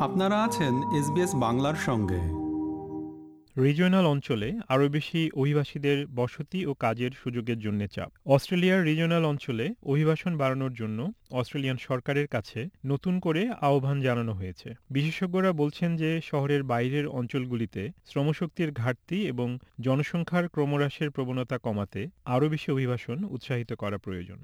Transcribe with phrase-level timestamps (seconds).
[0.00, 2.20] আপনারা আছেন এসবিএস বাংলার সঙ্গে।
[3.56, 10.32] রিজিওনাল অঞ্চলে আরও বেশি অভিবাসীদের বসতি ও কাজের সুযোগের জন্য চাপ। অস্ট্রেলিয়ার রিজিওনাল অঞ্চলে অভিবাসন
[10.36, 10.98] বাড়ানোর জন্য
[11.30, 18.72] অস্ট্রেলিয়ান সরকারের কাছে নতুন করে আহ্বান জানানো হয়েছে। বিশেষজ্ঞরা বলছেন যে, শহরের বাইরের অঞ্চলগুলিতে শ্রমশক্তির
[18.72, 24.38] ঘাটতি এবং জনসংখ্যার ক্রমহ্রাসের প্রবণতা কমাতে আরও বেশি অভিবাসন উৎসাহিত করা প্রয়োজন।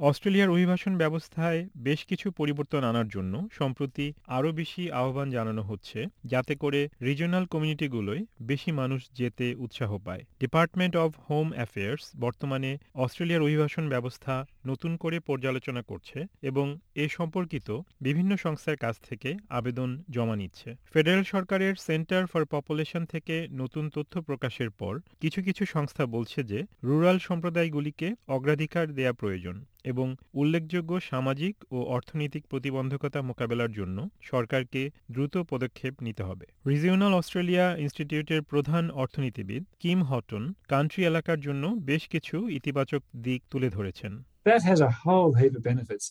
[0.00, 6.54] অস্ট্রেলিয়ার অভিবাসন ব্যবস্থায় বেশ কিছু পরিবর্তন আনার জন্য সম্প্রতি আরও বেশি আহ্বান জানানো হচ্ছে, যাতে
[6.54, 13.88] করে রিজনাল কমিউনিটিগুলোয় বেশি মানুষ যেতে উৎসাহ পায়। ডিপার্টমেন্ট অব হোম অ্যাফেয়ার্স বর্তমানে অস্ট্রেলিয়ার অভিবাসন
[13.88, 20.76] ব্যবস্থা নতুন করে পর্যালোচনা করছে এবং এ সম্পর্কিত বিভিন্ন সংস্থার কাছ থেকে আবেদন জমা নিচ্ছে।
[20.92, 26.58] ফেডারেল সরকারের সেন্টার ফর পপুলেশন থেকে নতুন তথ্য প্রকাশের পর কিছু কিছু সংস্থা বলছে যে,
[26.82, 35.34] রুরাল সম্প্রদায়গুলিকে অগ্রাধিকার দেয়া প্রয়োজন। এবং উল্লেখযোগ্য সামাজিক ও অর্থনৈতিক প্রতিবন্ধকতা মোকাবেলার জন্য সরকারকে দ্রুত
[35.50, 42.36] পদক্ষেপ নিতে হবে রিজিওনাল অস্ট্রেলিয়া ইনস্টিটিউটের প্রধান অর্থনীতিবিদ কিম হটন কান্ট্রি এলাকার জন্য বেশ কিছু
[42.50, 44.14] ইতিবাচক দিক তুলে ধরেছেন
[44.46, 46.04] That has a whole heap of benefits.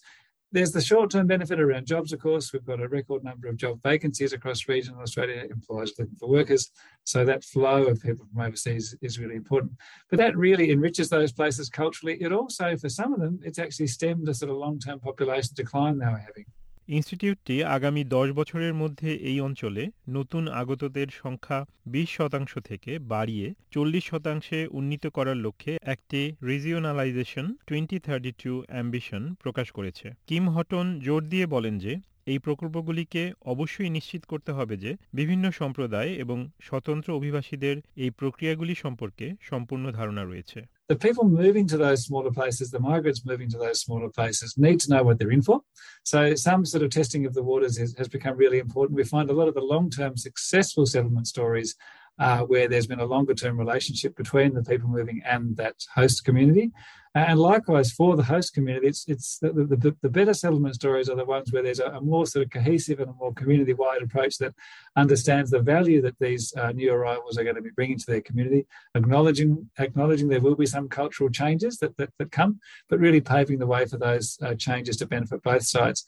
[0.56, 2.53] There's the short term benefit around jobs, of course.
[2.53, 6.72] We've got a record number of job vacancies across regional Australia, employers looking for workers.
[7.03, 9.73] So that flow of people from overseas is really important.
[10.09, 12.16] But that really enriches those places culturally.
[12.22, 15.52] It also, for some of them, it's actually stemmed a sort of long term population
[15.56, 16.45] decline they were having.
[16.88, 24.03] ইনস্টিটিউটটি আগামী দশ বছরের মধ্যে এই অঞ্চলে নতুন আগতদের সংখ্যা বিশ শতাংশ থেকে বাড়িয়ে চল্লিশ
[24.03, 31.22] শতাংশে উন্নীত করার লক্ষ্যে একটি regionalisation twenty thirty two ambition প্রকাশ করেছে। কিম হটন জোর
[31.23, 37.77] দিয়ে বলেন যে, এই প্রকল্পগুলিকে অবশ্যই নিশ্চিত করতে হবে যে, বিভিন্ন সম্প্রদায় এবং স্বতন্ত্র অভিবাসীদের
[37.95, 43.25] এই প্রক্রিয়াগুলি সম্পর্কে সম্পূর্ণ ধারণা রয়েছে। The people moving to those smaller places, the migrants
[43.25, 45.61] moving to those smaller places, need to know what they're in for.
[46.03, 48.95] So, some sort of testing of the waters is, has become really important.
[48.95, 51.76] We find a lot of the long term successful settlement stories
[52.20, 56.23] uh, where there's been a longer term relationship between the people moving and that host
[56.23, 56.71] community.
[57.15, 61.15] And likewise, for the host community, it's, it's the, the, the better settlement stories are
[61.15, 64.02] the ones where there's a, a more sort of cohesive and a more community wide
[64.02, 64.54] approach that
[64.98, 68.20] understands the value that these uh, new arrivals are going to be bringing to their
[68.20, 68.65] community,
[68.95, 72.59] acknowledging acknowledging there will be some cultural changes that, that, that come,
[72.89, 76.04] but really paving the way for those uh, changes to benefit both sides.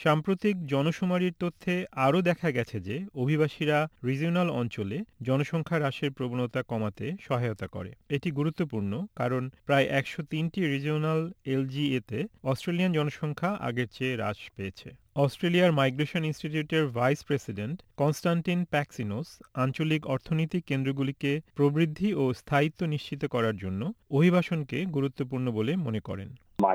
[0.00, 1.74] সাম্প্রতিক জনশুমারির তথ্যে
[2.06, 8.92] আরও দেখা গেছে যে অভিবাসীরা regional অঞ্চলে জনসংখ্যা হ্রাসের প্রবণতা কমাতে সহায়তা করে। এটি গুরুত্বপূর্ণ
[9.16, 16.84] কারণ প্রায় একশো তিনটি রিজিওনাল এলজিএতে অস্ট্রেলিয়ান জনসংখ্যা আগের চেয়ে হ্রাস পেয়েছে। অস্ট্রেলিয়ার মাইগ্রেশন ইনস্টিটিউটের
[16.88, 23.80] ভাইস প্রেসিডেন্ট কনস্টান্টিন প্যাক্সিনোস আঞ্চলিক অর্থনৈতিক কেন্দ্রগুলিকে প্রবৃদ্ধি ও স্থায়িত্ব নিশ্চিত করার জন্য
[24.10, 26.28] অভিবাসনকে গুরুত্বপূর্ণ বলে মনে করেন।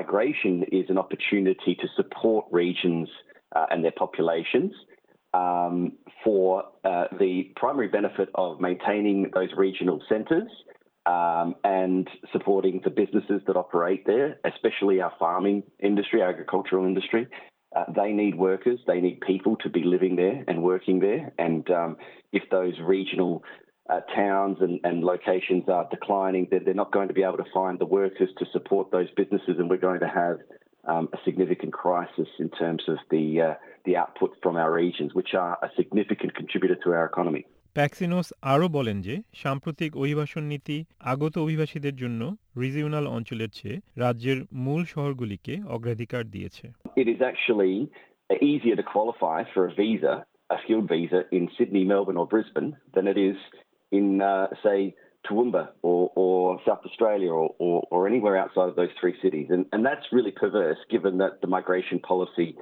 [0.06, 3.08] Migration is an opportunity to support regions
[3.56, 4.72] uh, and their populations
[5.34, 10.48] um, for uh, the primary benefit of maintaining those regional centres
[11.06, 17.26] um, and supporting the businesses that operate there, especially our farming industry, agricultural industry.
[17.74, 21.32] Uh, they need workers, they need people to be living there and working there.
[21.36, 21.96] And um,
[22.32, 23.42] if those regional
[23.89, 27.51] uh, towns and, and, locations are declining, then they're not going to be able to
[27.53, 30.37] find the workers to support those businesses, and we're going to have
[30.87, 33.53] um, a significant crisis in terms of the uh,
[33.85, 37.43] the output from our regions, which are a significant contributor to our economy.
[37.79, 40.77] প্যাক্সিনোস আরও বলেন যে সাম্প্রতিক অভিবাসন নীতি
[41.13, 42.21] আগত অভিবাসীদের জন্য
[42.63, 46.65] regional অঞ্চলের চেয়ে রাজ্যের মূল শহরগুলিকে অগ্রাধিকার দিয়েছে
[47.01, 47.75] It is actually
[48.51, 50.13] easier to qualify for a visa,
[50.55, 53.37] a skilled visa in Sydney, Melbourne, or Brisbane than it is
[53.92, 54.94] in, uh, say,
[55.26, 59.46] Toowoomba or, or South Australia or, or, or, anywhere outside of those three cities.
[59.50, 62.56] And, and that's really perverse given that the migration policy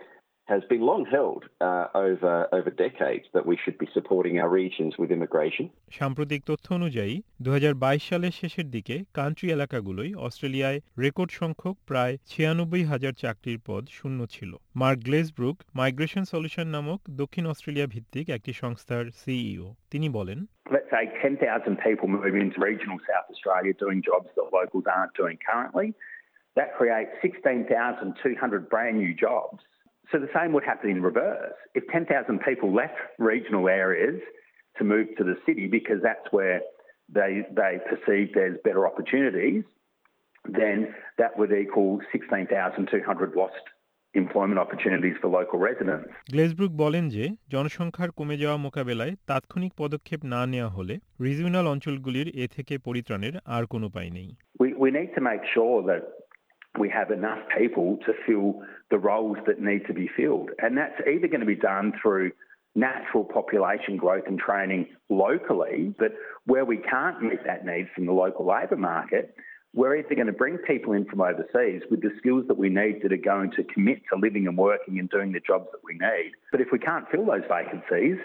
[0.49, 4.93] has been long held uh, over, over decades that we should be supporting our regions
[4.99, 5.71] with immigration.
[5.99, 7.15] সাম্প্রতিক তথ্য অনুযায়ী
[7.45, 13.61] দু হাজার বাইশ সালের শেষের দিকে country এলাকাগুলোই অস্ট্রেলিয়ায় রেকর্ড সংখ্যক প্রায় ছিয়ানব্বই হাজার চাকরির
[13.69, 14.51] পদ শূন্য ছিল
[14.81, 20.39] মার্ক গ্লেসব্রুক মাইগ্রেশন সলিউশন নামক দক্ষিণ অস্ট্রেলিয়া ভিত্তিক একটি সংস্থার সিইও তিনি বলেন
[20.75, 25.39] let's say 10,000 people move into regional South Australia doing jobs that locals aren't doing
[25.49, 25.95] currently.
[26.57, 29.63] That creates 16,200 brand new jobs.
[30.11, 31.55] So the same would happen in reverse.
[31.75, 34.21] If 10,000 people left regional areas
[34.79, 36.61] to move to the city because that's where
[37.09, 39.63] they, they perceive there's better opportunities,
[40.45, 43.55] then that would equal 16,200 lost
[44.14, 46.08] employment opportunities for local residents.
[46.34, 50.96] গ্লেসব্রুক বলেন যে জনসংখ্যার কমে যাওয়া মোকাবেলায় তাৎক্ষণিক পদক্ষেপ না নেওয়া হলে
[51.28, 54.30] রিজিওনাল অঞ্চলগুলির এ থেকে পরিত্রাণের আর কোনো উপায় নেই
[54.64, 56.04] We, we need to make sure that
[56.84, 58.48] we have enough people to fill
[58.94, 60.50] the roles that need to be filled.
[60.64, 62.26] And that's either going to be done through
[62.76, 64.82] natural population growth and training
[65.26, 66.12] locally, but
[66.52, 69.26] where we can't meet that need from the local labour market,
[69.75, 73.03] we're either going to bring people in from overseas with the skills that we need
[73.03, 75.95] that are going to commit to living and working and doing the jobs that we
[76.01, 76.31] need.
[76.53, 78.19] But if we can't fill those vacancies,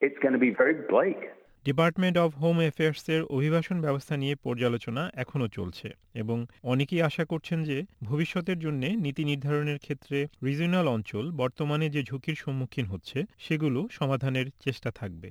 [0.00, 1.20] it's going to be very bleak.
[1.64, 7.76] Department of home অ্যাফেয়ার্সের অভিবাসন ব্যবস্থা নিয়ে পর্যালোচনা এখনও চলছে এবং অনেকেই আশা করছেন যে
[8.02, 14.90] ভবিষ্যতের জন্য নীতি নির্ধারণের ক্ষেত্রে রিজিওনাল অঞ্চল বর্তমানে যে ঝুঁকির সম্মুখীন হচ্ছে সেগুলো সমাধানের চেষ্টা
[14.90, 15.28] থাকবে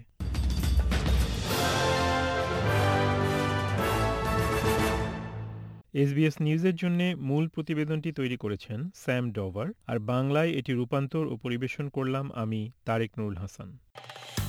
[5.93, 11.89] এসবিএস নিউজের জন্য মূল প্রতিবেদনটি তৈরি করেছেন স্যাম ডভার, আর বাংলায় এটি রূপান্তর ও পরিবেশন
[11.89, 13.77] করলাম আমি তারেক নুরুল হাসান।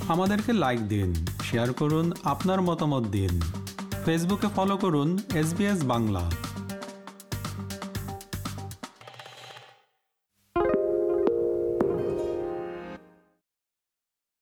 [0.08, 3.40] আমাদেরকে লাইক দিন শেয়ার করুন, আপনার মতামত দিন।
[4.04, 6.47] ফেসবুকে ফলো করুন এস বাংলা।